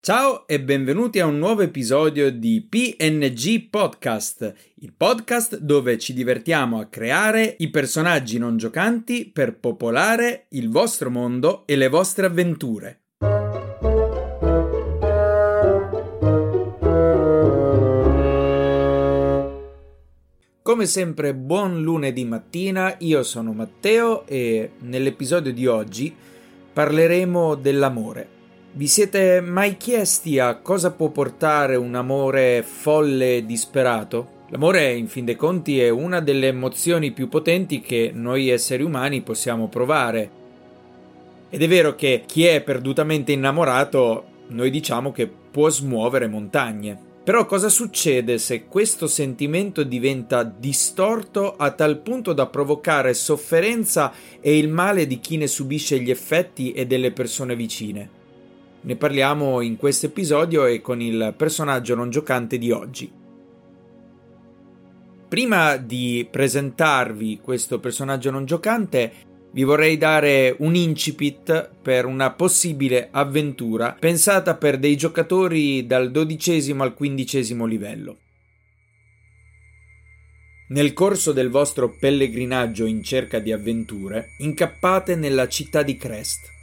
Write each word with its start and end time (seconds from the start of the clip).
Ciao 0.00 0.46
e 0.46 0.60
benvenuti 0.60 1.18
a 1.18 1.26
un 1.26 1.38
nuovo 1.38 1.62
episodio 1.62 2.30
di 2.30 2.64
PNG 2.66 3.68
Podcast, 3.68 4.54
il 4.76 4.92
podcast 4.96 5.58
dove 5.58 5.98
ci 5.98 6.14
divertiamo 6.14 6.78
a 6.78 6.86
creare 6.86 7.56
i 7.58 7.68
personaggi 7.68 8.38
non 8.38 8.56
giocanti 8.56 9.28
per 9.28 9.58
popolare 9.58 10.46
il 10.50 10.70
vostro 10.70 11.10
mondo 11.10 11.66
e 11.66 11.74
le 11.74 11.88
vostre 11.88 12.26
avventure. 12.26 13.00
Come 20.62 20.86
sempre, 20.86 21.34
buon 21.34 21.82
lunedì 21.82 22.24
mattina, 22.24 22.94
io 23.00 23.24
sono 23.24 23.52
Matteo 23.52 24.24
e 24.26 24.70
nell'episodio 24.78 25.52
di 25.52 25.66
oggi 25.66 26.14
parleremo 26.72 27.56
dell'amore. 27.56 28.36
Vi 28.70 28.86
siete 28.86 29.40
mai 29.40 29.78
chiesti 29.78 30.38
a 30.38 30.56
cosa 30.56 30.92
può 30.92 31.08
portare 31.08 31.74
un 31.74 31.94
amore 31.94 32.62
folle 32.62 33.36
e 33.36 33.46
disperato? 33.46 34.36
L'amore, 34.50 34.94
in 34.94 35.08
fin 35.08 35.24
dei 35.24 35.36
conti, 35.36 35.80
è 35.80 35.88
una 35.88 36.20
delle 36.20 36.48
emozioni 36.48 37.10
più 37.10 37.28
potenti 37.28 37.80
che 37.80 38.12
noi 38.14 38.50
esseri 38.50 38.82
umani 38.82 39.22
possiamo 39.22 39.68
provare. 39.68 40.30
Ed 41.48 41.62
è 41.62 41.66
vero 41.66 41.94
che 41.94 42.22
chi 42.26 42.44
è 42.44 42.60
perdutamente 42.60 43.32
innamorato, 43.32 44.24
noi 44.48 44.70
diciamo 44.70 45.12
che 45.12 45.26
può 45.26 45.70
smuovere 45.70 46.28
montagne. 46.28 47.06
Però 47.24 47.46
cosa 47.46 47.70
succede 47.70 48.38
se 48.38 48.66
questo 48.66 49.06
sentimento 49.06 49.82
diventa 49.82 50.44
distorto 50.44 51.56
a 51.56 51.70
tal 51.72 51.98
punto 51.98 52.34
da 52.34 52.46
provocare 52.46 53.14
sofferenza 53.14 54.12
e 54.40 54.56
il 54.56 54.68
male 54.68 55.06
di 55.06 55.18
chi 55.20 55.38
ne 55.38 55.46
subisce 55.46 55.98
gli 56.00 56.10
effetti 56.10 56.72
e 56.72 56.86
delle 56.86 57.12
persone 57.12 57.56
vicine? 57.56 58.17
Ne 58.88 58.96
parliamo 58.96 59.60
in 59.60 59.76
questo 59.76 60.06
episodio 60.06 60.64
e 60.64 60.80
con 60.80 61.02
il 61.02 61.34
personaggio 61.36 61.94
non 61.94 62.08
giocante 62.08 62.56
di 62.56 62.70
oggi. 62.70 63.12
Prima 65.28 65.76
di 65.76 66.26
presentarvi 66.30 67.38
questo 67.42 67.80
personaggio 67.80 68.30
non 68.30 68.46
giocante, 68.46 69.12
vi 69.52 69.62
vorrei 69.62 69.98
dare 69.98 70.56
un 70.60 70.74
incipit 70.74 71.70
per 71.82 72.06
una 72.06 72.32
possibile 72.32 73.08
avventura 73.10 73.94
pensata 74.00 74.56
per 74.56 74.78
dei 74.78 74.96
giocatori 74.96 75.84
dal 75.84 76.10
dodicesimo 76.10 76.82
al 76.82 76.94
quindicesimo 76.94 77.66
livello. 77.66 78.16
Nel 80.70 80.94
corso 80.94 81.32
del 81.32 81.50
vostro 81.50 81.94
pellegrinaggio 81.94 82.86
in 82.86 83.02
cerca 83.02 83.38
di 83.38 83.52
avventure, 83.52 84.28
incappate 84.38 85.14
nella 85.14 85.46
città 85.46 85.82
di 85.82 85.98
Crest. 85.98 86.56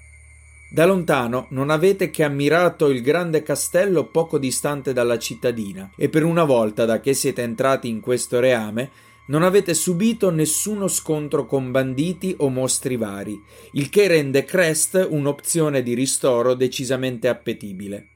Da 0.75 0.85
lontano 0.85 1.47
non 1.51 1.69
avete 1.69 2.09
che 2.09 2.25
ammirato 2.25 2.89
il 2.89 3.01
grande 3.01 3.43
castello 3.43 4.07
poco 4.07 4.37
distante 4.37 4.91
dalla 4.91 5.17
cittadina, 5.17 5.89
e 5.95 6.09
per 6.09 6.25
una 6.25 6.43
volta 6.43 6.83
da 6.83 6.99
che 6.99 7.13
siete 7.13 7.43
entrati 7.43 7.87
in 7.87 8.01
questo 8.01 8.41
reame 8.41 8.91
non 9.27 9.43
avete 9.43 9.73
subito 9.73 10.31
nessuno 10.31 10.89
scontro 10.89 11.45
con 11.45 11.71
banditi 11.71 12.35
o 12.39 12.49
mostri 12.49 12.97
vari, 12.97 13.41
il 13.71 13.87
che 13.87 14.07
rende 14.07 14.43
Crest 14.43 15.07
un'opzione 15.09 15.81
di 15.81 15.93
ristoro 15.93 16.55
decisamente 16.55 17.29
appetibile. 17.29 18.07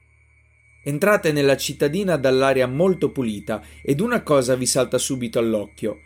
Entrate 0.84 1.32
nella 1.32 1.56
cittadina 1.56 2.18
dall'aria 2.18 2.66
molto 2.66 3.10
pulita 3.10 3.62
ed 3.82 4.00
una 4.00 4.22
cosa 4.22 4.54
vi 4.54 4.66
salta 4.66 4.98
subito 4.98 5.38
all'occhio. 5.38 6.00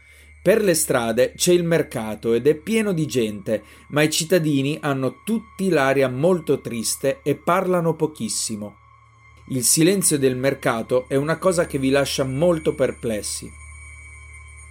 Per 0.45 0.63
le 0.63 0.75
strade 0.75 1.33
c'è 1.35 1.55
il 1.55 1.65
mercato 1.65 2.35
ed 2.35 2.47
è 2.47 2.55
pieno 2.55 2.93
di 2.93 3.07
gente, 3.07 3.63
ma 3.89 4.03
i 4.03 4.11
cittadini 4.11 4.77
hanno 4.79 5.23
tutti 5.25 5.71
l'aria 5.71 6.07
molto 6.11 6.61
triste 6.61 7.21
e 7.23 7.35
parlano 7.35 7.95
pochissimo. 7.95 8.77
Il 9.49 9.65
silenzio 9.65 10.19
del 10.19 10.37
mercato 10.37 11.07
è 11.09 11.17
una 11.17 11.39
cosa 11.39 11.65
che 11.65 11.79
vi 11.79 11.89
lascia 11.89 12.25
molto 12.25 12.75
perplessi. 12.75 13.51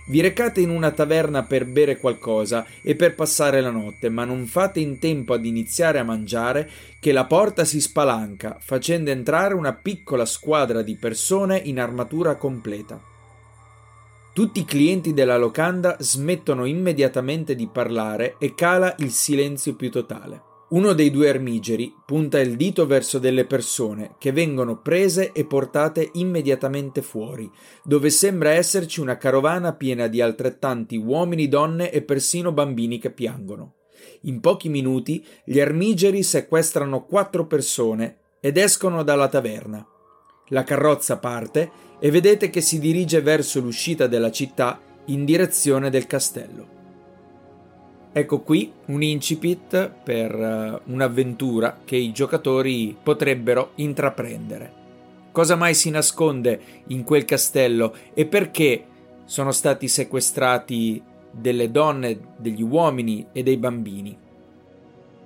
Vi 0.06 0.22
recate 0.22 0.62
in 0.62 0.70
una 0.70 0.92
taverna 0.92 1.42
per 1.42 1.66
bere 1.66 1.98
qualcosa 1.98 2.68
e 2.84 2.96
per 2.96 3.16
passare 3.16 3.60
la 3.60 3.72
notte, 3.72 4.10
ma 4.10 4.26
non 4.26 4.46
fate 4.46 4.80
in 4.80 5.00
tempo 5.00 5.34
ad 5.34 5.44
iniziare 5.44 5.98
a 5.98 6.04
mangiare 6.04 6.70
che 7.00 7.12
la 7.12 7.26
porta 7.26 7.66
si 7.66 7.82
spalanca, 7.82 8.58
facendo 8.60 9.10
entrare 9.10 9.56
una 9.56 9.74
piccola 9.74 10.26
squadra 10.28 10.84
di 10.84 10.96
persone 10.98 11.58
in 11.58 11.80
armatura 11.80 12.36
completa. 12.36 13.13
Tutti 14.34 14.62
i 14.62 14.66
clienti 14.66 15.14
della 15.14 15.38
locanda 15.38 15.96
smettono 16.00 16.66
immediatamente 16.66 17.54
di 17.54 17.68
parlare 17.68 18.38
e 18.40 18.56
cala 18.56 18.96
il 18.98 19.12
silenzio 19.12 19.76
più 19.76 19.92
totale. 19.92 20.42
Uno 20.70 20.94
dei 20.94 21.12
due 21.12 21.30
armigeri 21.30 21.94
punta 22.04 22.40
il 22.40 22.56
dito 22.56 22.88
verso 22.88 23.20
delle 23.20 23.46
persone 23.46 24.16
che 24.18 24.32
vengono 24.32 24.82
prese 24.82 25.34
e 25.34 25.46
portate 25.46 26.10
immediatamente 26.14 27.04
fuori, 27.04 27.48
dove 27.84 28.10
sembra 28.10 28.54
esserci 28.54 29.02
una 29.02 29.18
carovana 29.18 29.74
piena 29.74 30.08
di 30.08 30.20
altrettanti 30.20 30.98
uomini, 30.98 31.48
donne 31.48 31.92
e 31.92 32.02
persino 32.02 32.52
bambini 32.52 32.98
che 32.98 33.12
piangono. 33.12 33.76
In 34.22 34.40
pochi 34.40 34.68
minuti 34.68 35.24
gli 35.46 35.60
armigeri 35.60 36.24
sequestrano 36.24 37.06
quattro 37.06 37.46
persone 37.46 38.18
ed 38.40 38.58
escono 38.58 39.04
dalla 39.04 39.28
taverna. 39.28 39.88
La 40.54 40.64
carrozza 40.64 41.18
parte 41.18 41.72
e 42.00 42.12
vedete 42.12 42.52
che 42.52 42.62
si 42.62 42.80
dirige 42.80 43.22
verso 43.22 43.60
l'uscita 43.60 44.06
della 44.06 44.30
città 44.30 44.80
in 45.06 45.26
direzione 45.26 45.90
del 45.90 46.06
castello. 46.06 46.68
Ecco 48.14 48.42
qui 48.42 48.72
un 48.86 49.02
incipit 49.02 49.90
per 50.04 50.36
uh, 50.36 50.92
un'avventura 50.92 51.80
che 51.84 51.96
i 51.96 52.12
giocatori 52.12 52.96
potrebbero 53.02 53.72
intraprendere. 53.76 54.82
Cosa 55.32 55.56
mai 55.56 55.74
si 55.74 55.90
nasconde 55.90 56.62
in 56.90 57.04
quel 57.04 57.26
castello 57.26 57.96
e 58.14 58.28
perché 58.28 58.86
sono 59.26 59.52
stati 59.52 59.88
sequestrati 59.88 61.02
delle 61.32 61.72
donne, 61.72 62.20
degli 62.38 62.62
uomini 62.62 63.26
e 63.32 63.42
dei 63.42 63.58
bambini? 63.58 64.16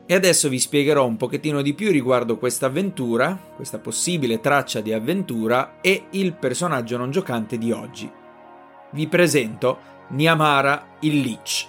E 0.10 0.14
adesso 0.14 0.48
vi 0.48 0.58
spiegherò 0.58 1.06
un 1.06 1.18
pochettino 1.18 1.62
di 1.62 1.74
più 1.74 1.92
riguardo 1.92 2.38
questa 2.38 2.68
avventura, 2.68 3.38
questa 3.58 3.78
possibile 3.78 4.40
traccia 4.40 4.80
di 4.80 4.94
avventura 4.94 5.82
e 5.82 6.06
il 6.12 6.32
personaggio 6.32 6.96
non 6.96 7.12
giocante 7.12 7.58
di 7.58 7.74
oggi. 7.74 8.10
Vi 8.92 9.08
presento 9.08 9.78
Niamara 10.10 10.96
il 11.02 11.20
Lich. 11.20 11.68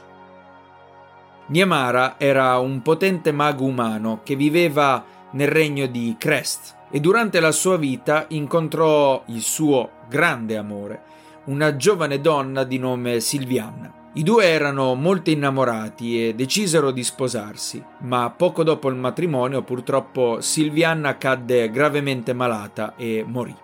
Niamara 1.47 2.15
era 2.16 2.56
un 2.59 2.81
potente 2.81 3.32
mago 3.32 3.65
umano 3.65 4.21
che 4.22 4.37
viveva 4.37 5.04
nel 5.32 5.48
regno 5.48 5.87
di 5.87 6.15
Crest 6.16 6.77
e 6.93 7.00
durante 7.00 7.41
la 7.41 7.50
sua 7.50 7.77
vita 7.77 8.27
incontrò 8.28 9.25
il 9.27 9.41
suo 9.41 9.91
grande 10.09 10.56
amore, 10.56 11.03
una 11.47 11.75
giovane 11.75 12.21
donna 12.21 12.62
di 12.62 12.78
nome 12.78 13.19
Silviana. 13.19 13.97
I 14.14 14.22
due 14.22 14.44
erano 14.46 14.94
molto 14.94 15.30
innamorati 15.30 16.28
e 16.28 16.34
decisero 16.34 16.91
di 16.91 17.04
sposarsi, 17.04 17.82
ma 18.00 18.30
poco 18.30 18.64
dopo 18.64 18.88
il 18.88 18.96
matrimonio 18.96 19.62
purtroppo 19.62 20.41
Silviana 20.41 21.19
cadde 21.19 21.70
gravemente 21.70 22.32
malata 22.32 22.94
e 22.97 23.22
morì. 23.26 23.54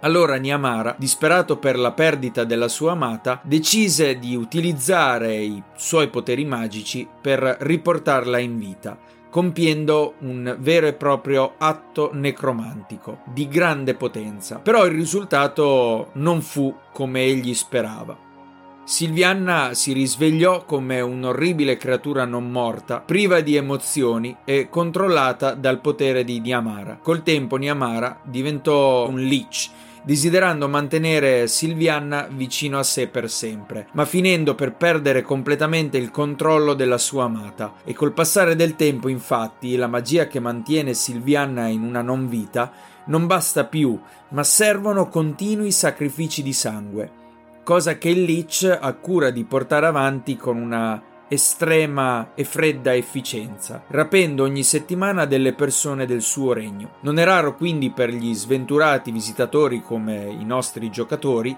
Allora 0.00 0.36
Niamara, 0.36 0.94
disperato 0.96 1.58
per 1.58 1.76
la 1.76 1.90
perdita 1.90 2.44
della 2.44 2.68
sua 2.68 2.92
amata, 2.92 3.40
decise 3.42 4.20
di 4.20 4.36
utilizzare 4.36 5.34
i 5.34 5.60
suoi 5.74 6.08
poteri 6.08 6.44
magici 6.44 7.06
per 7.20 7.56
riportarla 7.58 8.38
in 8.38 8.56
vita, 8.56 8.96
compiendo 9.28 10.14
un 10.20 10.56
vero 10.60 10.86
e 10.86 10.92
proprio 10.92 11.54
atto 11.58 12.10
necromantico 12.12 13.22
di 13.26 13.48
grande 13.48 13.94
potenza. 13.94 14.60
Però 14.60 14.86
il 14.86 14.92
risultato 14.92 16.10
non 16.12 16.40
fu 16.40 16.72
come 16.92 17.24
egli 17.24 17.52
sperava. 17.52 18.26
Silvianna 18.88 19.74
si 19.74 19.92
risvegliò 19.92 20.64
come 20.64 21.02
un'orribile 21.02 21.76
creatura 21.76 22.24
non 22.24 22.50
morta, 22.50 23.00
priva 23.00 23.40
di 23.42 23.54
emozioni 23.54 24.34
e 24.46 24.70
controllata 24.70 25.52
dal 25.52 25.82
potere 25.82 26.24
di 26.24 26.40
Niamara. 26.40 26.98
Col 27.02 27.22
tempo 27.22 27.56
Niamara 27.56 28.18
diventò 28.24 29.06
un 29.06 29.18
lich 29.18 29.68
desiderando 30.02 30.68
mantenere 30.68 31.48
Silvianna 31.48 32.28
vicino 32.30 32.78
a 32.78 32.82
sé 32.82 33.08
per 33.08 33.28
sempre, 33.28 33.88
ma 33.92 34.06
finendo 34.06 34.54
per 34.54 34.72
perdere 34.72 35.20
completamente 35.20 35.98
il 35.98 36.10
controllo 36.10 36.72
della 36.72 36.96
sua 36.96 37.24
amata. 37.24 37.74
E 37.84 37.92
col 37.92 38.14
passare 38.14 38.56
del 38.56 38.74
tempo, 38.74 39.08
infatti, 39.08 39.76
la 39.76 39.86
magia 39.86 40.28
che 40.28 40.40
mantiene 40.40 40.94
Silvianna 40.94 41.66
in 41.66 41.82
una 41.82 42.00
non 42.00 42.26
vita 42.26 42.72
non 43.08 43.26
basta 43.26 43.66
più, 43.66 44.00
ma 44.30 44.42
servono 44.42 45.08
continui 45.08 45.72
sacrifici 45.72 46.42
di 46.42 46.54
sangue, 46.54 47.26
cosa 47.68 47.98
che 47.98 48.08
il 48.08 48.22
Lich 48.22 48.78
ha 48.80 48.94
cura 48.94 49.28
di 49.28 49.44
portare 49.44 49.84
avanti 49.84 50.38
con 50.38 50.56
una 50.56 51.26
estrema 51.28 52.32
e 52.34 52.44
fredda 52.44 52.94
efficienza, 52.94 53.84
rapendo 53.88 54.44
ogni 54.44 54.62
settimana 54.62 55.26
delle 55.26 55.52
persone 55.52 56.06
del 56.06 56.22
suo 56.22 56.54
regno. 56.54 56.92
Non 57.02 57.18
è 57.18 57.24
raro 57.24 57.56
quindi 57.56 57.90
per 57.90 58.08
gli 58.08 58.32
sventurati 58.32 59.10
visitatori 59.10 59.82
come 59.82 60.34
i 60.40 60.46
nostri 60.46 60.88
giocatori 60.88 61.54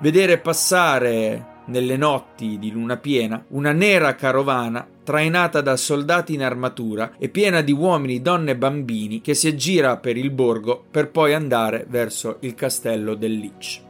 vedere 0.00 0.36
passare 0.36 1.54
nelle 1.68 1.96
notti 1.96 2.58
di 2.58 2.70
luna 2.70 2.98
piena 2.98 3.42
una 3.52 3.72
nera 3.72 4.14
carovana 4.14 4.86
trainata 5.02 5.62
da 5.62 5.78
soldati 5.78 6.34
in 6.34 6.42
armatura 6.42 7.12
e 7.18 7.30
piena 7.30 7.62
di 7.62 7.72
uomini, 7.72 8.20
donne 8.20 8.50
e 8.50 8.56
bambini 8.56 9.22
che 9.22 9.32
si 9.32 9.48
aggira 9.48 9.96
per 9.96 10.18
il 10.18 10.32
borgo 10.32 10.84
per 10.90 11.10
poi 11.10 11.32
andare 11.32 11.86
verso 11.88 12.36
il 12.40 12.54
castello 12.54 13.14
del 13.14 13.38
Lich. 13.38 13.85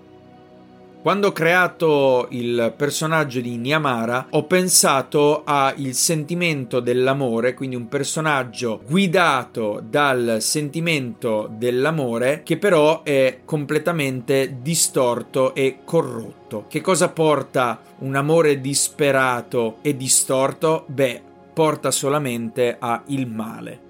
Quando 1.03 1.29
ho 1.29 1.33
creato 1.33 2.27
il 2.31 2.75
personaggio 2.77 3.41
di 3.41 3.57
Niamara 3.57 4.27
ho 4.31 4.43
pensato 4.45 5.43
al 5.45 5.93
sentimento 5.93 6.81
dell'amore, 6.81 7.55
quindi 7.55 7.77
un 7.77 7.87
personaggio 7.87 8.81
guidato 8.85 9.81
dal 9.89 10.39
sentimento 10.41 11.49
dell'amore 11.49 12.43
che 12.43 12.57
però 12.57 13.05
è 13.05 13.39
completamente 13.45 14.59
distorto 14.61 15.55
e 15.55 15.79
corrotto. 15.85 16.65
Che 16.69 16.81
cosa 16.81 17.09
porta 17.11 17.81
un 17.99 18.17
amore 18.17 18.61
disperato 18.61 19.77
e 19.83 19.97
distorto? 19.97 20.85
Beh, 20.89 21.23
porta 21.55 21.93
solamente 21.93 22.77
a 22.79 23.05
il 23.07 23.29
male. 23.29 23.81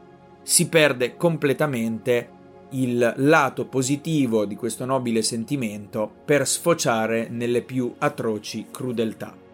Si 0.42 0.68
perde 0.68 1.16
completamente 1.16 2.28
il 2.70 3.14
lato 3.16 3.66
positivo 3.66 4.44
di 4.44 4.56
questo 4.56 4.84
nobile 4.84 5.22
sentimento 5.22 6.10
per 6.24 6.46
sfociare 6.46 7.28
nelle 7.28 7.62
più 7.62 7.94
atroci 7.98 8.66
crudeltà. 8.70 9.45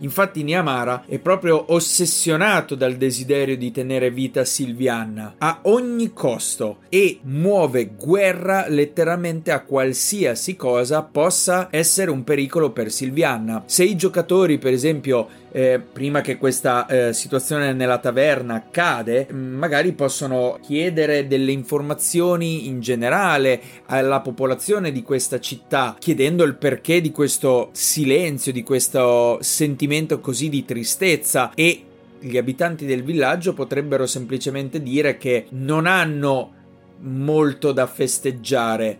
Infatti 0.00 0.42
Niamara 0.42 1.04
è 1.06 1.18
proprio 1.18 1.72
ossessionato 1.72 2.74
dal 2.74 2.94
desiderio 2.94 3.56
di 3.56 3.70
tenere 3.70 4.10
vita 4.10 4.44
Silviana 4.44 5.34
a 5.38 5.60
ogni 5.62 6.12
costo 6.12 6.78
e 6.88 7.18
muove 7.22 7.90
guerra 7.96 8.66
letteralmente 8.68 9.50
a 9.50 9.62
qualsiasi 9.62 10.56
cosa 10.56 11.02
possa 11.02 11.68
essere 11.70 12.10
un 12.10 12.24
pericolo 12.24 12.70
per 12.70 12.90
Silviana. 12.90 13.62
Se 13.66 13.84
i 13.84 13.96
giocatori, 13.96 14.58
per 14.58 14.72
esempio, 14.72 15.28
eh, 15.52 15.80
prima 15.80 16.20
che 16.20 16.38
questa 16.38 16.86
eh, 16.86 17.12
situazione 17.12 17.72
nella 17.72 17.98
taverna 17.98 18.54
accade, 18.54 19.26
mm, 19.30 19.56
magari 19.56 19.92
possono 19.92 20.58
chiedere 20.62 21.26
delle 21.26 21.52
informazioni 21.52 22.68
in 22.68 22.80
generale 22.80 23.60
alla 23.86 24.20
popolazione 24.20 24.92
di 24.92 25.02
questa 25.02 25.40
città, 25.40 25.96
chiedendo 25.98 26.44
il 26.44 26.54
perché 26.54 27.00
di 27.00 27.10
questo 27.10 27.70
silenzio, 27.72 28.52
di 28.52 28.62
questo 28.62 29.38
sentimento 29.40 29.88
così 30.20 30.48
di 30.48 30.64
tristezza 30.64 31.52
e 31.54 31.84
gli 32.20 32.36
abitanti 32.36 32.84
del 32.84 33.02
villaggio 33.02 33.54
potrebbero 33.54 34.06
semplicemente 34.06 34.82
dire 34.82 35.16
che 35.16 35.46
non 35.50 35.86
hanno 35.86 36.52
molto 37.00 37.72
da 37.72 37.86
festeggiare, 37.86 38.98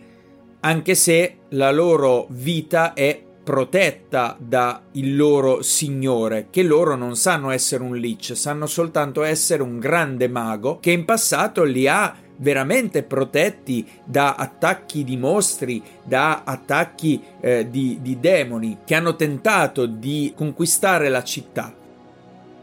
anche 0.61 0.95
se 0.95 1.37
la 1.51 1.71
loro 1.71 2.27
vita 2.31 2.95
è 2.95 3.23
protetta 3.43 4.37
da 4.39 4.83
il 4.93 5.17
loro 5.17 5.63
signore, 5.63 6.49
che 6.51 6.63
loro 6.63 6.95
non 6.95 7.17
sanno 7.17 7.51
essere 7.51 7.83
un 7.83 7.97
lich, 7.97 8.37
sanno 8.37 8.67
soltanto 8.67 9.23
essere 9.23 9.63
un 9.63 9.79
grande 9.79 10.29
mago 10.29 10.79
che 10.81 10.91
in 10.91 11.05
passato 11.05 11.65
li 11.65 11.89
ha 11.89 12.15
veramente 12.41 13.03
protetti 13.03 13.87
da 14.05 14.35
attacchi 14.35 15.05
di 15.05 15.17
mostri, 15.17 15.83
da 16.03 16.43
attacchi 16.45 17.23
eh, 17.41 17.69
di, 17.71 17.99
di 18.01 18.19
demoni 18.21 18.79
che 18.85 18.95
hanno 18.95 19.17
tentato 19.17 19.87
di 19.87 20.33
conquistare 20.35 21.09
la 21.09 21.23
città. 21.23 21.75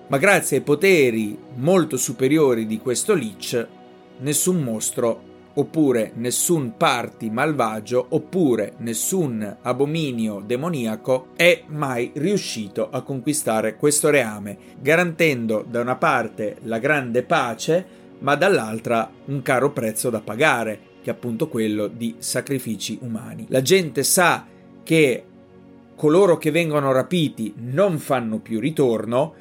Ma 0.07 0.18
grazie 0.18 0.57
ai 0.57 0.63
poteri 0.63 1.38
molto 1.56 1.97
superiori 1.97 2.65
di 2.65 2.79
questo 2.79 3.13
lich, 3.13 3.68
nessun 4.19 4.62
mostro 4.62 5.27
oppure 5.57 6.12
nessun 6.15 6.74
party 6.77 7.29
malvagio, 7.29 8.06
oppure 8.09 8.74
nessun 8.77 9.57
abominio 9.63 10.41
demoniaco 10.45 11.29
è 11.35 11.63
mai 11.68 12.12
riuscito 12.15 12.89
a 12.91 13.01
conquistare 13.01 13.75
questo 13.75 14.09
reame, 14.09 14.57
garantendo 14.79 15.65
da 15.68 15.81
una 15.81 15.95
parte 15.95 16.57
la 16.63 16.77
grande 16.77 17.24
pace, 17.24 17.85
ma 18.19 18.36
dall'altra 18.36 19.10
un 19.25 19.42
caro 19.42 19.72
prezzo 19.72 20.10
da 20.10 20.22
pagare, 20.22 20.80
che 21.02 21.10
è 21.10 21.14
appunto 21.14 21.48
quello 21.48 21.88
di 21.88 22.16
sacrifici 22.18 22.98
umani. 23.02 23.46
La 23.50 23.62
gente 23.62 24.04
sa 24.04 24.46
che 24.84 25.24
coloro 25.96 26.38
che 26.38 26.52
vengono 26.52 26.92
rapiti 26.92 27.54
non 27.58 27.98
fanno 27.98 28.40
più 28.40 28.60
ritorno, 28.60 29.34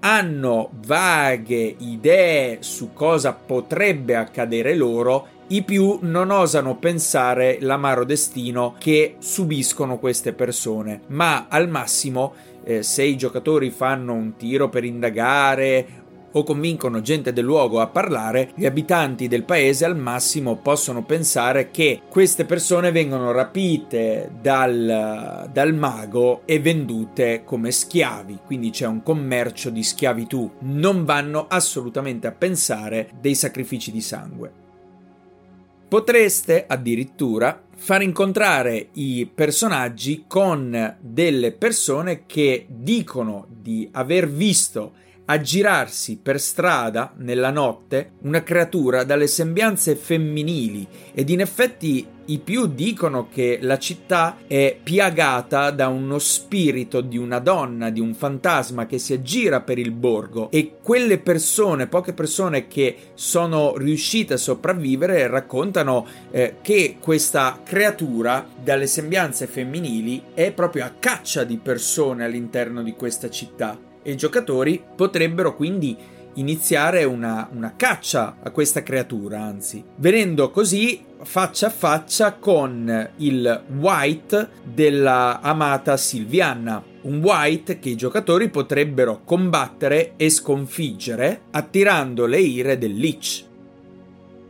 hanno 0.00 0.70
vaghe 0.86 1.74
idee 1.78 2.58
su 2.60 2.92
cosa 2.92 3.32
potrebbe 3.32 4.16
accadere 4.16 4.74
loro 4.74 5.38
i 5.48 5.62
più 5.62 5.98
non 6.02 6.30
osano 6.30 6.76
pensare 6.76 7.58
l'amaro 7.60 8.04
destino 8.04 8.76
che 8.78 9.16
subiscono 9.18 9.98
queste 9.98 10.32
persone, 10.32 11.02
ma 11.08 11.46
al 11.48 11.68
massimo 11.68 12.34
eh, 12.62 12.84
se 12.84 13.02
i 13.02 13.16
giocatori 13.16 13.70
fanno 13.70 14.12
un 14.12 14.36
tiro 14.36 14.68
per 14.68 14.84
indagare 14.84 15.99
o 16.32 16.42
convincono 16.44 17.00
gente 17.00 17.32
del 17.32 17.44
luogo 17.44 17.80
a 17.80 17.88
parlare, 17.88 18.52
gli 18.54 18.66
abitanti 18.66 19.28
del 19.28 19.44
paese 19.44 19.84
al 19.84 19.96
massimo 19.96 20.56
possono 20.56 21.02
pensare 21.02 21.70
che 21.70 22.02
queste 22.08 22.44
persone 22.44 22.92
vengono 22.92 23.32
rapite 23.32 24.30
dal, 24.40 25.48
dal, 25.52 25.74
mago 25.74 26.42
e 26.44 26.60
vendute 26.60 27.42
come 27.44 27.70
schiavi, 27.70 28.40
quindi 28.44 28.70
c'è 28.70 28.86
un 28.86 29.02
commercio 29.02 29.70
di 29.70 29.82
schiavitù. 29.82 30.50
Non 30.60 31.04
vanno 31.04 31.46
assolutamente 31.48 32.26
a 32.26 32.32
pensare 32.32 33.10
dei 33.20 33.34
sacrifici 33.34 33.90
di 33.90 34.00
sangue. 34.00 34.52
Potreste 35.88 36.66
addirittura 36.68 37.64
far 37.74 38.02
incontrare 38.02 38.90
i 38.92 39.28
personaggi 39.34 40.24
con 40.28 40.96
delle 41.00 41.50
persone 41.50 42.26
che 42.26 42.66
dicono 42.68 43.46
di 43.48 43.88
aver 43.90 44.28
visto 44.30 44.92
aggirarsi 45.24 46.18
per 46.20 46.40
strada 46.40 47.12
nella 47.18 47.50
notte 47.50 48.12
una 48.22 48.42
creatura 48.42 49.04
dalle 49.04 49.26
sembianze 49.26 49.94
femminili. 49.94 50.86
Ed 51.12 51.30
in 51.30 51.40
effetti 51.40 52.06
i 52.30 52.38
più 52.38 52.66
dicono 52.66 53.28
che 53.28 53.58
la 53.60 53.78
città 53.78 54.38
è 54.46 54.78
piagata 54.80 55.70
da 55.70 55.88
uno 55.88 56.18
spirito 56.18 57.00
di 57.00 57.18
una 57.18 57.40
donna, 57.40 57.90
di 57.90 57.98
un 57.98 58.14
fantasma 58.14 58.86
che 58.86 58.98
si 58.98 59.12
aggira 59.12 59.60
per 59.60 59.78
il 59.78 59.90
borgo. 59.90 60.48
E 60.50 60.76
quelle 60.80 61.18
persone, 61.18 61.88
poche 61.88 62.12
persone 62.12 62.68
che 62.68 62.96
sono 63.14 63.76
riuscite 63.76 64.34
a 64.34 64.38
sopravvivere 64.38 65.26
raccontano 65.26 66.06
eh, 66.30 66.56
che 66.62 66.96
questa 67.00 67.60
creatura 67.64 68.46
dalle 68.62 68.86
sembianze 68.86 69.46
femminili 69.48 70.22
è 70.34 70.52
proprio 70.52 70.84
a 70.84 70.94
caccia 70.98 71.42
di 71.42 71.56
persone 71.56 72.24
all'interno 72.24 72.82
di 72.82 72.92
questa 72.92 73.28
città 73.28 73.88
e 74.10 74.16
giocatori 74.16 74.82
potrebbero 74.94 75.54
quindi 75.54 75.96
iniziare 76.34 77.04
una, 77.04 77.48
una, 77.52 77.74
caccia 77.76 78.36
a 78.42 78.50
questa 78.50 78.82
creatura, 78.82 79.40
anzi, 79.40 79.82
venendo 79.96 80.50
così 80.50 81.04
faccia 81.22 81.66
a 81.66 81.70
faccia 81.70 82.34
con 82.34 83.10
il 83.16 83.62
White 83.78 84.48
della 84.62 85.40
amata 85.40 85.96
Silviana. 85.96 86.82
Un 87.02 87.20
White 87.22 87.78
che 87.78 87.90
i 87.90 87.96
giocatori 87.96 88.48
potrebbero 88.50 89.22
combattere 89.24 90.12
e 90.16 90.28
sconfiggere 90.28 91.42
attirando 91.50 92.26
le 92.26 92.38
ire 92.38 92.78
del 92.78 92.94
Lich. 92.94 93.44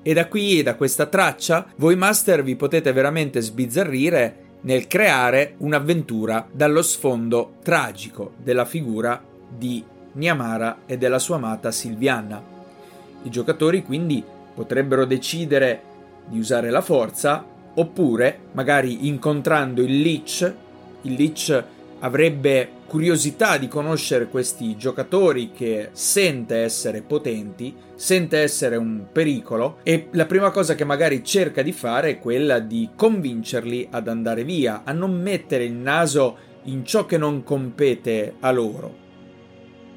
E 0.02 0.14
da 0.14 0.26
qui 0.26 0.58
e 0.58 0.62
da 0.62 0.74
questa 0.74 1.06
traccia, 1.06 1.66
voi 1.76 1.94
master 1.94 2.42
vi 2.42 2.56
potete 2.56 2.92
veramente 2.92 3.40
sbizzarrire 3.40 4.48
nel 4.62 4.86
creare 4.86 5.54
un'avventura 5.58 6.48
dallo 6.50 6.82
sfondo 6.82 7.54
tragico 7.62 8.32
della 8.42 8.64
figura 8.64 9.28
di 9.56 9.84
Niamara 10.12 10.80
e 10.86 10.98
della 10.98 11.18
sua 11.18 11.36
amata 11.36 11.70
Silviana. 11.70 12.42
I 13.22 13.30
giocatori 13.30 13.82
quindi 13.84 14.22
potrebbero 14.54 15.04
decidere 15.04 15.82
di 16.26 16.38
usare 16.38 16.70
la 16.70 16.80
forza 16.80 17.44
oppure, 17.74 18.38
magari 18.52 19.06
incontrando 19.06 19.82
il 19.82 20.00
Lich, 20.00 20.54
il 21.02 21.12
Lich 21.14 21.64
avrebbe 22.00 22.78
curiosità 22.86 23.56
di 23.56 23.68
conoscere 23.68 24.26
questi 24.28 24.76
giocatori 24.76 25.52
che 25.52 25.90
sente 25.92 26.56
essere 26.56 27.02
potenti, 27.02 27.74
sente 27.94 28.38
essere 28.38 28.76
un 28.76 29.06
pericolo 29.12 29.78
e 29.82 30.08
la 30.12 30.26
prima 30.26 30.50
cosa 30.50 30.74
che 30.74 30.84
magari 30.84 31.22
cerca 31.22 31.62
di 31.62 31.72
fare 31.72 32.10
è 32.10 32.18
quella 32.18 32.58
di 32.58 32.88
convincerli 32.96 33.88
ad 33.90 34.08
andare 34.08 34.44
via, 34.44 34.82
a 34.84 34.92
non 34.92 35.12
mettere 35.12 35.64
il 35.64 35.74
naso 35.74 36.48
in 36.64 36.84
ciò 36.84 37.06
che 37.06 37.16
non 37.16 37.44
compete 37.44 38.34
a 38.40 38.50
loro. 38.50 39.08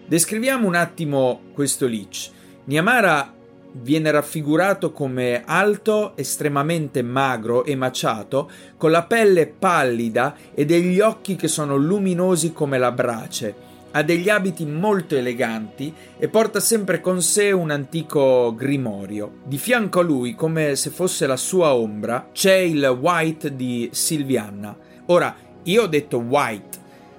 Descriviamo 0.06 0.68
un 0.68 0.76
attimo 0.76 1.40
questo 1.54 1.88
Lich. 1.88 2.30
Niamara 2.66 3.34
viene 3.72 4.12
raffigurato 4.12 4.92
come 4.92 5.44
alto, 5.46 6.16
estremamente 6.18 7.02
magro 7.02 7.64
e 7.64 7.76
maciato, 7.76 8.50
con 8.78 8.92
la 8.92 9.04
pelle 9.04 9.48
pallida 9.48 10.36
e 10.54 10.66
degli 10.66 11.00
occhi 11.00 11.36
che 11.36 11.48
sono 11.48 11.78
luminosi 11.78 12.52
come 12.52 12.78
la 12.78 12.92
brace. 12.92 13.72
Ha 13.92 14.04
degli 14.04 14.28
abiti 14.28 14.66
molto 14.66 15.16
eleganti 15.16 15.94
e 16.18 16.28
porta 16.28 16.60
sempre 16.60 17.00
con 17.00 17.22
sé 17.22 17.52
un 17.52 17.72
antico 17.72 18.54
grimorio. 18.56 19.36
Di 19.46 19.58
fianco 19.58 20.02
a 20.02 20.04
lui, 20.04 20.36
come 20.36 20.76
se 20.76 20.90
fosse 20.90 21.26
la 21.28 21.38
sua 21.38 21.74
ombra, 21.76 22.30
c'è 22.34 22.56
il 22.56 22.84
White 22.86 23.56
di 23.56 23.90
Silviana. 23.94 24.76
Ora, 25.08 25.34
io 25.64 25.84
ho 25.84 25.88
detto 25.88 26.18
White, 26.18 26.73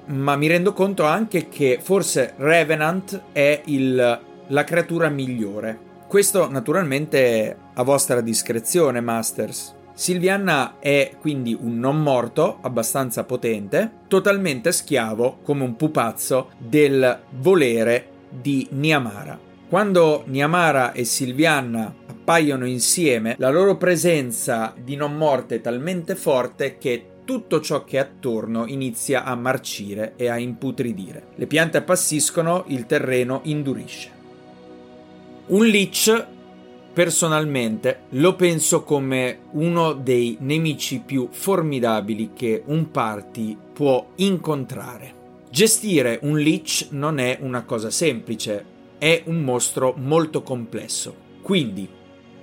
ma 0.07 0.37
mi 0.37 0.47
rendo 0.47 0.73
conto 0.73 1.05
anche 1.05 1.49
che 1.49 1.79
forse 1.81 2.35
Revenant 2.37 3.23
è 3.33 3.63
il, 3.67 4.21
la 4.47 4.65
creatura 4.65 5.09
migliore. 5.09 5.79
Questo 6.07 6.49
naturalmente 6.51 7.57
a 7.75 7.83
vostra 7.83 8.21
discrezione, 8.21 9.01
Masters. 9.01 9.75
Silvianna 9.95 10.81
è 10.81 11.13
quindi 11.21 11.57
un 11.59 11.79
non 11.79 12.03
morto 12.03 12.59
abbastanza 12.63 13.25
potente, 13.25 13.91
totalmente 14.09 14.73
schiavo 14.73 15.39
come 15.43 15.63
un 15.63 15.77
pupazzo 15.77 16.51
del 16.59 17.21
volere 17.39 18.09
di 18.29 18.67
Niamara. 18.73 19.39
Quando 19.69 20.25
Niamara 20.27 20.93
e 20.93 21.05
Silvianna 21.05 21.95
appaiono 22.07 22.67
insieme, 22.67 23.37
la 23.39 23.51
loro 23.51 23.77
presenza 23.77 24.75
di 24.77 24.97
non 24.97 25.17
morte 25.17 25.57
è 25.57 25.61
talmente 25.61 26.17
forte 26.17 26.77
che 26.77 27.07
tutto 27.25 27.61
ciò 27.61 27.85
che 27.85 27.97
è 27.97 28.01
attorno 28.01 28.67
inizia 28.67 29.25
a 29.25 29.35
marcire 29.35 30.15
e 30.17 30.29
a 30.29 30.39
imputridire. 30.39 31.29
Le 31.37 31.47
piante 31.47 31.79
appassiscono, 31.79 32.65
il 32.69 32.87
terreno 32.87 33.41
indurisce. 33.45 34.11
Un 35.47 35.67
lich, 35.67 36.27
personalmente, 36.93 38.05
lo 38.11 38.35
penso 38.35 38.83
come 38.83 39.41
uno 39.53 39.93
dei 39.93 40.37
nemici 40.41 41.03
più 41.05 41.29
formidabili 41.31 42.31
che 42.35 42.63
un 42.67 42.91
party 42.91 43.57
può 43.73 44.07
incontrare. 44.17 45.23
Gestire 45.51 46.19
un 46.23 46.39
lich 46.39 46.89
non 46.91 47.19
è 47.19 47.39
una 47.41 47.65
cosa 47.65 47.91
semplice, 47.91 48.65
è 48.99 49.23
un 49.27 49.43
mostro 49.43 49.95
molto 49.97 50.43
complesso. 50.43 51.15
Quindi, 51.43 51.89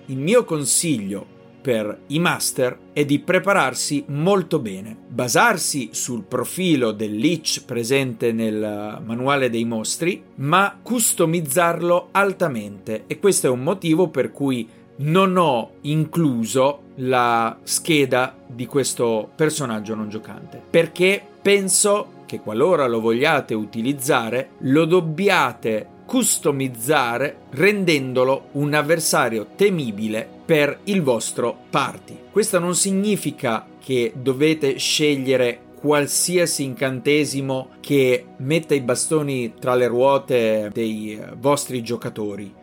il 0.06 0.18
mio 0.18 0.44
consiglio 0.44 1.40
per 1.62 2.02
i 2.08 2.20
master 2.20 2.78
è 2.94 3.06
di 3.06 3.20
prepararsi 3.20 4.04
molto 4.08 4.60
bene, 4.60 4.96
basarsi 5.08 5.90
sul 5.92 6.24
profilo 6.24 6.92
del 6.92 7.16
leech 7.16 7.64
presente 7.66 8.32
nel 8.32 9.02
manuale 9.06 9.50
dei 9.50 9.66
mostri, 9.66 10.24
ma 10.36 10.78
customizzarlo 10.82 12.10
altamente. 12.12 13.04
E 13.08 13.20
questo 13.20 13.48
è 13.48 13.50
un 13.50 13.62
motivo 13.62 14.08
per 14.10 14.32
cui 14.32 14.68
non 14.98 15.38
ho 15.38 15.72
incluso 15.82 16.82
la 16.96 17.58
scheda 17.64 18.36
di 18.46 18.66
questo 18.66 19.30
personaggio 19.36 19.96
non 19.96 20.10
giocante, 20.10 20.62
perché 20.70 21.22
penso 21.42 22.20
che 22.26 22.40
qualora 22.40 22.88
lo 22.88 23.02
vogliate 23.02 23.54
utilizzare, 23.54 24.52
lo 24.60 24.86
dobbiate 24.86 25.88
customizzare 26.12 27.44
rendendolo 27.52 28.50
un 28.56 28.74
avversario 28.74 29.52
temibile 29.56 30.28
per 30.44 30.80
il 30.84 31.02
vostro 31.04 31.58
party. 31.70 32.24
Questo 32.30 32.60
non 32.60 32.76
significa 32.76 33.66
che 33.80 34.12
dovete 34.14 34.78
scegliere 34.78 35.62
qualsiasi 35.80 36.66
incantesimo 36.66 37.70
che 37.80 38.26
metta 38.40 38.76
i 38.76 38.82
bastoni 38.82 39.54
tra 39.58 39.74
le 39.74 39.88
ruote 39.88 40.70
dei 40.74 41.18
vostri 41.38 41.82
giocatori. 41.82 42.54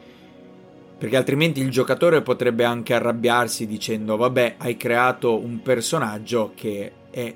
Perché 0.98 1.16
altrimenti 1.16 1.60
il 1.60 1.70
giocatore 1.70 2.20
potrebbe 2.20 2.64
anche 2.64 2.92
arrabbiarsi 2.92 3.66
dicendo: 3.66 4.18
Vabbè, 4.18 4.56
hai 4.58 4.76
creato 4.76 5.38
un 5.38 5.62
personaggio 5.62 6.52
che 6.54 6.92
è 7.10 7.34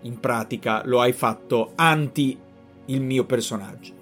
in 0.00 0.18
pratica 0.18 0.80
lo 0.86 1.02
hai 1.02 1.12
fatto 1.12 1.72
anti 1.74 2.38
il 2.86 3.02
mio 3.02 3.24
personaggio 3.24 4.00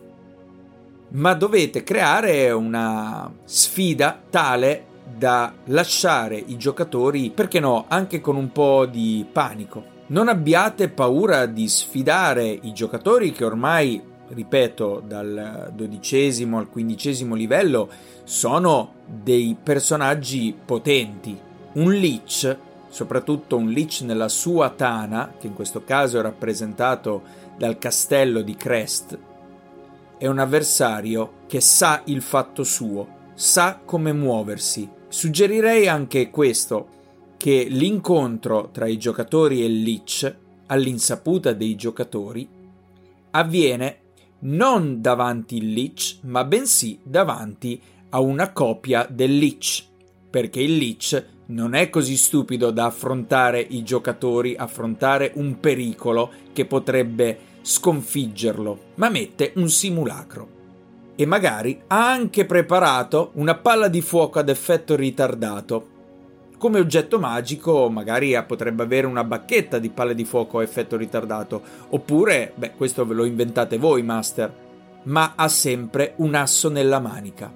ma 1.11 1.35
dovete 1.35 1.83
creare 1.83 2.51
una 2.51 3.33
sfida 3.45 4.21
tale 4.29 4.87
da 5.17 5.53
lasciare 5.67 6.37
i 6.37 6.57
giocatori, 6.57 7.31
perché 7.31 7.61
no, 7.61 7.87
anche 7.89 8.21
con 8.21 8.37
un 8.37 8.53
po' 8.53 8.87
di 8.87 9.27
panico. 9.31 9.99
Non 10.07 10.29
abbiate 10.29 10.89
paura 10.89 11.47
di 11.47 11.69
sfidare 11.69 12.47
i 12.49 12.73
giocatori 12.73 13.33
che 13.33 13.45
ormai, 13.45 14.01
ripeto, 14.29 15.03
dal 15.07 15.73
dodicesimo 15.75 16.59
al 16.59 16.69
quindicesimo 16.69 17.35
livello 17.35 17.89
sono 18.25 18.95
dei 19.07 19.57
personaggi 19.61 20.57
potenti. 20.65 21.39
Un 21.73 21.93
Lich, 21.93 22.57
soprattutto 22.89 23.57
un 23.57 23.69
Lich 23.69 24.01
nella 24.03 24.29
sua 24.29 24.71
Tana, 24.71 25.35
che 25.39 25.47
in 25.49 25.55
questo 25.55 25.85
caso 25.85 26.19
è 26.19 26.23
rappresentato 26.23 27.23
dal 27.57 27.79
castello 27.79 28.43
di 28.43 28.55
Crest, 28.57 29.19
è 30.21 30.27
un 30.27 30.39
avversario 30.39 31.45
che 31.47 31.63
sa 31.63 32.03
il 32.05 32.21
fatto 32.21 32.63
suo, 32.63 33.31
sa 33.33 33.81
come 33.83 34.13
muoversi. 34.13 34.87
Suggerirei 35.09 35.89
anche 35.89 36.29
questo, 36.29 36.89
che 37.39 37.65
l'incontro 37.71 38.69
tra 38.71 38.87
i 38.87 38.99
giocatori 38.99 39.63
e 39.63 39.65
il 39.65 39.81
Lich, 39.81 40.37
all'insaputa 40.67 41.55
dei 41.55 41.75
giocatori, 41.75 42.47
avviene 43.31 44.01
non 44.41 45.01
davanti 45.01 45.57
il 45.57 45.73
Lich, 45.73 46.19
ma 46.25 46.45
bensì 46.45 46.99
davanti 47.03 47.81
a 48.11 48.21
una 48.21 48.53
copia 48.53 49.07
del 49.11 49.39
Lich, 49.39 49.83
perché 50.29 50.61
il 50.61 50.77
Lich 50.77 51.25
non 51.47 51.73
è 51.73 51.89
così 51.89 52.19
stupido 52.19 52.71
da 52.71 52.85
affrontare 52.85 53.59
i 53.71 53.83
giocatori, 53.83 54.55
affrontare 54.55 55.33
un 55.37 55.59
pericolo 55.59 56.31
che 56.53 56.67
potrebbe 56.67 57.49
sconfiggerlo, 57.63 58.79
ma 58.97 59.09
mette 59.09 59.53
un 59.57 59.69
simulacro. 59.69 60.59
E 61.17 61.27
magari 61.27 61.81
ha 61.89 62.11
anche 62.11 62.47
preparato 62.47 63.31
una 63.35 63.55
palla 63.55 63.89
di 63.89 64.01
fuoco 64.01 64.39
ad 64.39 64.49
effetto 64.49 64.97
ritardato. 64.97 65.89
Come 66.57 66.79
oggetto 66.79 67.19
magico, 67.19 67.89
magari 67.91 68.39
potrebbe 68.47 68.83
avere 68.83 69.07
una 69.07 69.25
bacchetta 69.25 69.79
di 69.79 69.91
palle 69.91 70.15
di 70.15 70.25
fuoco 70.25 70.59
a 70.59 70.63
effetto 70.63 70.97
ritardato, 70.97 71.63
oppure, 71.89 72.53
beh, 72.55 72.73
questo 72.73 73.07
ve 73.07 73.15
lo 73.15 73.25
inventate 73.25 73.79
voi, 73.79 74.03
Master, 74.03 74.55
ma 75.05 75.33
ha 75.37 75.49
sempre 75.49 76.15
un 76.17 76.35
asso 76.35 76.69
nella 76.69 77.01
manica. 77.01 77.51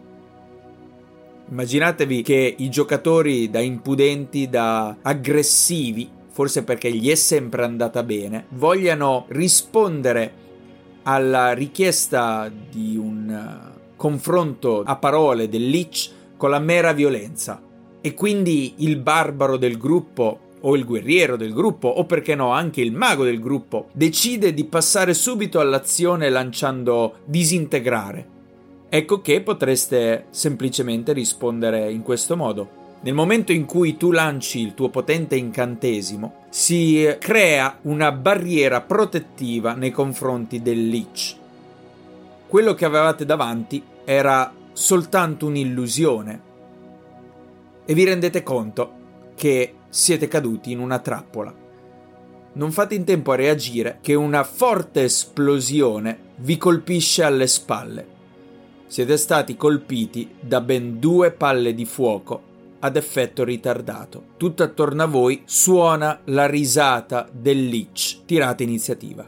Immaginatevi 1.51 2.23
che 2.23 2.55
i 2.57 2.71
giocatori 2.71 3.51
da 3.51 3.61
impudenti, 3.61 4.49
da 4.49 4.97
aggressivi, 5.03 6.11
forse 6.35 6.65
perché 6.65 6.91
gli 6.91 7.11
è 7.11 7.15
sempre 7.15 7.63
andata 7.63 8.03
bene, 8.03 8.47
vogliano 8.51 9.27
rispondere 9.29 10.33
alla 11.05 11.53
richiesta 11.53 12.51
di 12.51 12.97
un 12.97 13.31
eh, 13.31 13.93
confronto 13.95 14.83
a 14.85 14.97
parole 14.97 15.49
del 15.49 15.69
Lich 15.69 16.11
con 16.37 16.51
la 16.51 16.59
mera 16.59 16.93
violenza. 16.93 17.63
E 18.01 18.15
quindi 18.15 18.75
il 18.79 18.97
barbaro 18.97 19.57
del 19.57 19.79
gruppo 19.79 20.41
o 20.63 20.75
il 20.75 20.85
guerriero 20.85 21.37
del 21.37 21.53
gruppo, 21.53 21.87
o 21.87 22.05
perché 22.05 22.35
no 22.35 22.51
anche 22.51 22.81
il 22.81 22.93
mago 22.93 23.23
del 23.23 23.39
gruppo, 23.39 23.91
decide 23.93 24.53
di 24.53 24.65
passare 24.65 25.15
subito 25.15 25.61
all'azione 25.61 26.31
lanciando 26.31 27.19
disintegrare. 27.27 28.29
Ecco 28.89 29.21
che 29.21 29.41
potreste 29.41 30.27
semplicemente 30.31 31.13
rispondere 31.13 31.93
in 31.93 32.03
questo 32.03 32.37
modo. 32.37 32.83
Nel 33.05 33.13
momento 33.13 33.53
in 33.53 33.67
cui 33.67 33.99
tu 33.99 34.13
lanci 34.13 34.61
il 34.61 34.73
tuo 34.73 34.89
potente 34.89 35.37
incantesimo, 35.37 36.47
si 36.49 37.07
crea 37.19 37.81
una 37.83 38.11
barriera 38.13 38.81
protettiva 38.81 39.75
nei 39.75 39.91
confronti 39.91 40.63
del 40.63 40.89
Lich. 40.89 41.37
Quello 42.47 42.73
che 42.73 42.87
avevate 42.87 43.27
davanti 43.27 43.83
era 44.07 44.51
soltanto 44.73 45.45
un'illusione 45.45 46.41
e 47.85 47.93
vi 47.93 48.05
rendete 48.05 48.43
conto 48.43 48.93
che 49.35 49.75
siete 49.91 50.27
caduti 50.27 50.71
in 50.71 50.79
una 50.79 50.99
trappola. 50.99 51.55
Non 52.55 52.73
fate 52.73 52.95
in 52.95 53.05
tempo 53.05 53.33
a 53.33 53.37
reagire 53.37 53.99
che 54.01 54.15
una 54.15 54.45
forte 54.45 55.03
esplosione 55.03 56.19
vi 56.37 56.57
colpisce 56.57 57.23
alle 57.23 57.49
spalle. 57.49 58.07
Siete 58.87 59.19
stati 59.19 59.57
colpiti 59.57 60.37
da 60.41 60.63
ben 60.63 60.99
due 60.99 61.33
palle 61.33 61.75
di 61.75 61.85
fuoco 61.85 62.53
ad 62.85 62.97
effetto 62.97 63.45
ritardato. 63.45 64.25
Tutto 64.37 64.63
attorno 64.63 65.03
a 65.03 65.07
voi 65.07 65.43
suona 65.47 66.21
la 66.25 66.47
risata 66.47 67.27
del 67.33 67.67
Lich. 67.67 68.25
Tirate 68.27 68.63
iniziativa. 68.63 69.27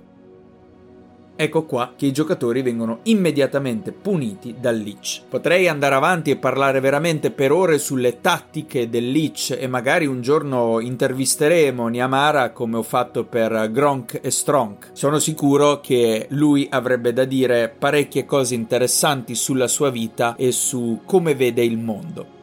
Ecco 1.39 1.65
qua 1.65 1.93
che 1.97 2.07
i 2.07 2.13
giocatori 2.13 2.63
vengono 2.63 3.01
immediatamente 3.05 3.93
puniti 3.93 4.57
dal 4.59 4.77
Lich. 4.77 5.23
Potrei 5.29 5.69
andare 5.69 5.95
avanti 5.95 6.31
e 6.31 6.37
parlare 6.37 6.81
veramente 6.81 7.31
per 7.31 7.53
ore 7.53 7.79
sulle 7.79 8.21
tattiche 8.21 8.89
del 8.89 9.11
Lich 9.11 9.55
e 9.59 9.67
magari 9.67 10.07
un 10.07 10.23
giorno 10.23 10.81
intervisteremo 10.81 11.89
Niamara 11.89 12.53
come 12.53 12.79
ho 12.79 12.83
fatto 12.83 13.25
per 13.25 13.71
Gronk 13.71 14.21
e 14.23 14.31
Strong. 14.31 14.93
Sono 14.93 15.19
sicuro 15.19 15.81
che 15.81 16.27
lui 16.31 16.67
avrebbe 16.71 17.13
da 17.13 17.25
dire 17.25 17.69
parecchie 17.69 18.25
cose 18.25 18.55
interessanti 18.55 19.35
sulla 19.35 19.69
sua 19.69 19.91
vita 19.91 20.37
e 20.37 20.53
su 20.53 21.03
come 21.05 21.35
vede 21.35 21.63
il 21.65 21.77
mondo 21.77 22.36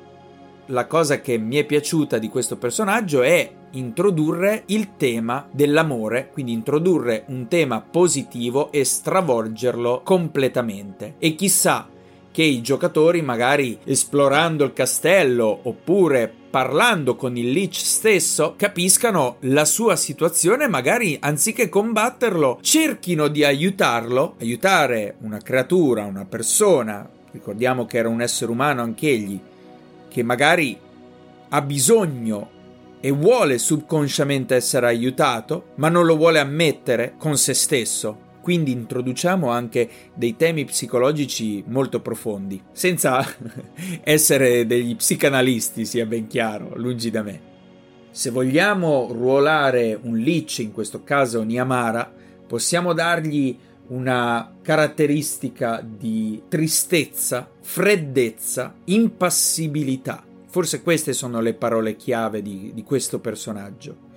la 0.67 0.86
cosa 0.88 1.20
che 1.20 1.38
mi 1.38 1.58
è 1.58 1.65
piaciuta 1.65 2.17
di 2.17 2.29
questo 2.29 2.58
personaggio 2.58 3.22
è 3.22 3.50
introdurre 3.72 4.63
il 4.67 4.96
tema 4.98 5.48
dell'amore, 5.51 6.29
quindi 6.32 6.51
introdurre 6.51 7.24
un 7.27 7.48
tema 7.48 7.82
positivo 7.82 8.72
e 8.72 8.84
stravolgerlo 8.84 10.01
completamente. 10.03 11.15
E 11.20 11.36
chissà 11.36 11.88
che 12.32 12.43
i 12.43 12.62
giocatori 12.62 13.22
magari 13.22 13.77
esplorando 13.84 14.63
il 14.63 14.74
castello 14.74 15.60
oppure 15.63 16.34
parlando 16.50 17.15
con 17.15 17.38
il 17.38 17.51
Lich 17.51 17.75
stesso 17.75 18.55
capiscano 18.58 19.38
la 19.41 19.65
sua 19.65 19.96
situazione 19.96 20.67
magari 20.67 21.15
anziché 21.20 21.70
combatterlo 21.70 22.58
cerchino 22.62 23.27
di 23.27 23.43
aiutarlo 23.43 24.36
aiutare 24.39 25.15
una 25.22 25.39
creatura 25.39 26.05
una 26.05 26.25
persona 26.25 27.08
ricordiamo 27.32 27.86
che 27.86 27.98
era 27.98 28.10
un 28.10 28.22
essere 28.22 28.51
umano 28.51 28.82
anch'egli 28.82 29.39
che 30.13 30.22
magari 30.22 30.79
ha 31.50 31.62
bisogno 31.63 32.51
e 33.00 33.10
vuole 33.10 33.58
subconsciamente 33.58 34.53
essere 34.53 34.86
aiutato, 34.86 35.72
ma 35.75 35.89
non 35.89 36.05
lo 36.05 36.15
vuole 36.15 36.38
ammettere 36.38 37.15
con 37.17 37.36
se 37.36 37.55
stesso. 37.55 38.32
Quindi 38.39 38.72
introduciamo 38.72 39.50
anche 39.50 39.89
dei 40.13 40.36
temi 40.36 40.65
psicologici 40.65 41.63
molto 41.65 42.00
profondi, 42.00 42.62
senza 42.72 43.25
essere 44.03 44.67
degli 44.67 44.96
psicanalisti, 44.96 45.84
sia 45.84 46.05
ben 46.05 46.27
chiaro, 46.27 46.74
lungi 46.75 47.10
da 47.10 47.24
me. 47.24 47.41
Se 48.12 48.29
vogliamo 48.29 49.10
ruolare 49.12 49.98
un 50.00 50.15
Lich, 50.15 50.60
in 50.60 50.72
questo 50.72 51.03
caso 51.03 51.41
Niamara, 51.41 52.13
possiamo 52.46 52.93
dargli 52.93 53.58
una 53.87 54.55
caratteristica 54.61 55.85
di 55.85 56.43
tristezza, 56.47 57.49
freddezza, 57.61 58.73
impassibilità 58.85 60.23
Forse 60.53 60.83
queste 60.83 61.13
sono 61.13 61.41
le 61.41 61.55
parole 61.55 61.95
chiave 61.95 62.43
di, 62.43 62.69
di 62.75 62.83
questo 62.83 63.17
personaggio. 63.17 64.12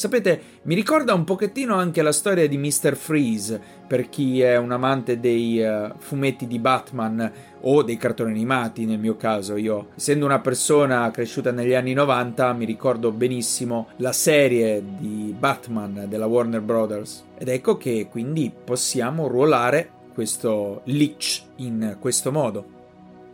Sapete, 0.00 0.40
mi 0.62 0.74
ricorda 0.74 1.12
un 1.12 1.24
pochettino 1.24 1.74
anche 1.74 2.00
la 2.00 2.12
storia 2.12 2.48
di 2.48 2.56
Mr. 2.56 2.96
Freeze, 2.96 3.60
per 3.86 4.08
chi 4.08 4.40
è 4.40 4.56
un 4.56 4.72
amante 4.72 5.20
dei 5.20 5.60
uh, 5.60 5.92
fumetti 5.98 6.46
di 6.46 6.58
Batman 6.58 7.30
o 7.60 7.82
dei 7.82 7.98
cartoni 7.98 8.30
animati 8.30 8.86
nel 8.86 8.98
mio 8.98 9.16
caso. 9.16 9.56
Io, 9.56 9.88
essendo 9.94 10.24
una 10.24 10.38
persona 10.38 11.10
cresciuta 11.10 11.50
negli 11.50 11.74
anni 11.74 11.92
90, 11.92 12.50
mi 12.54 12.64
ricordo 12.64 13.12
benissimo 13.12 13.88
la 13.96 14.12
serie 14.12 14.82
di 14.98 15.34
Batman 15.38 16.06
della 16.08 16.24
Warner 16.24 16.62
Brothers. 16.62 17.22
Ed 17.36 17.48
ecco 17.48 17.76
che 17.76 18.08
quindi 18.10 18.50
possiamo 18.64 19.28
ruolare 19.28 19.90
questo 20.14 20.80
Lich 20.84 21.42
in 21.56 21.98
questo 22.00 22.32
modo, 22.32 22.64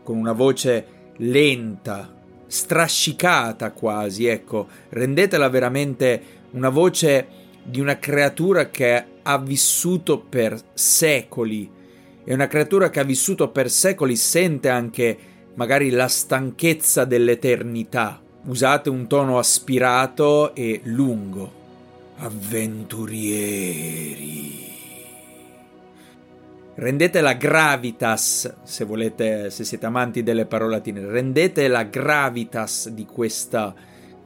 con 0.02 0.16
una 0.16 0.32
voce 0.32 0.84
lenta, 1.18 2.12
strascicata 2.46 3.72
quasi, 3.72 4.26
ecco, 4.26 4.66
rendetela 4.90 5.48
veramente 5.48 6.22
una 6.52 6.68
voce 6.68 7.26
di 7.62 7.80
una 7.80 7.98
creatura 7.98 8.70
che 8.70 9.04
ha 9.22 9.38
vissuto 9.38 10.20
per 10.20 10.58
secoli 10.72 11.68
e 12.24 12.34
una 12.34 12.46
creatura 12.46 12.90
che 12.90 13.00
ha 13.00 13.04
vissuto 13.04 13.50
per 13.50 13.70
secoli 13.70 14.16
sente 14.16 14.68
anche 14.68 15.18
magari 15.54 15.90
la 15.90 16.08
stanchezza 16.08 17.04
dell'eternità. 17.04 18.20
Usate 18.44 18.90
un 18.90 19.06
tono 19.06 19.38
aspirato 19.38 20.54
e 20.54 20.80
lungo. 20.84 21.64
Avventurieri. 22.18 24.64
Rendete 26.74 27.20
la 27.22 27.32
gravitas, 27.32 28.54
se 28.62 28.84
volete, 28.84 29.50
se 29.50 29.64
siete 29.64 29.86
amanti 29.86 30.22
delle 30.22 30.44
parole 30.44 30.72
latine, 30.72 31.06
rendete 31.06 31.68
la 31.68 31.84
gravitas 31.84 32.90
di 32.90 33.06
questa 33.06 33.74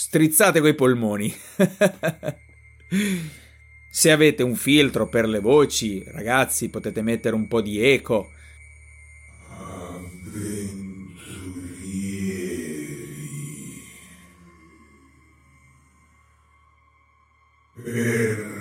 Strizzate 0.00 0.60
quei 0.60 0.74
polmoni. 0.74 1.30
Se 3.90 4.10
avete 4.10 4.42
un 4.42 4.54
filtro 4.54 5.10
per 5.10 5.28
le 5.28 5.40
voci, 5.40 6.02
ragazzi, 6.06 6.70
potete 6.70 7.02
mettere 7.02 7.34
un 7.34 7.46
po' 7.46 7.60
di 7.60 7.84
eco. 7.84 8.30
Avventurieri. 9.50 10.80
Perché 17.74 18.59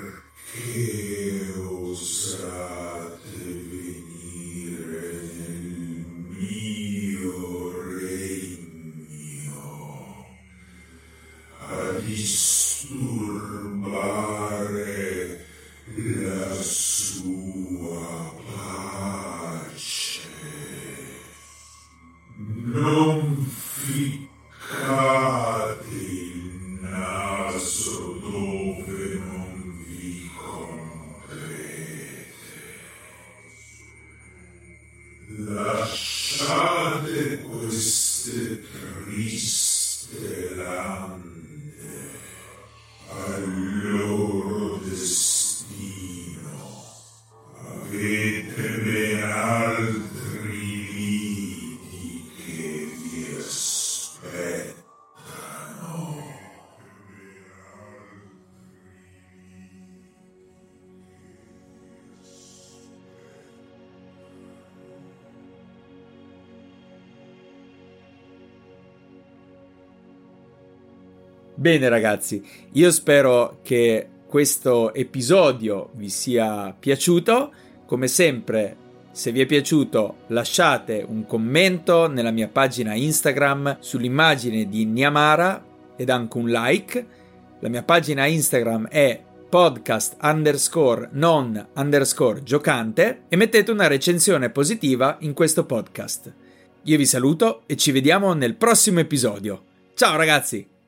Lasciate 35.45 37.39
queste 37.43 38.09
Bene 71.60 71.89
ragazzi, 71.89 72.41
io 72.72 72.89
spero 72.89 73.60
che 73.62 74.08
questo 74.26 74.93
episodio 74.93 75.89
vi 75.95 76.08
sia 76.08 76.74
piaciuto. 76.74 77.52
Come 77.86 78.08
sempre, 78.08 78.78
se 79.12 79.34
vi 79.34 79.41
è 79.41 79.45
piaciuto 79.45 80.19
lasciate 80.28 81.04
un 81.06 81.26
commento 81.26 82.08
nella 82.08 82.32
mia 82.32 82.48
pagina 82.48 82.93
Instagram 82.93 83.76
sull'immagine 83.82 84.69
di 84.69 84.86
Niamara 84.86 85.62
ed 85.98 86.10
anche 86.10 86.38
un 86.38 86.48
like. 86.48 87.06
La 87.60 87.67
mia 87.67 87.84
pagina 87.84 88.26
Instagram 88.26 88.88
è 88.88 89.22
podcast 89.50 90.15
underscore 90.22 91.10
non 91.12 91.67
underscore 91.76 92.41
giocante 92.41 93.24
e 93.28 93.36
mettete 93.36 93.69
una 93.69 93.88
recensione 93.88 94.50
positiva 94.50 95.17
in 95.19 95.34
questo 95.34 95.65
podcast. 95.65 96.34
Io 96.84 96.95
vi 96.95 97.06
saluto 97.06 97.63
e 97.65 97.76
ci 97.76 97.91
vediamo 97.91 98.32
nel 98.32 98.56
prossimo 98.56 99.02
episodio. 99.02 99.63
Ciao 99.93 100.15
ragazzi! 100.15 100.79